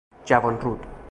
جوانرود 0.25 0.87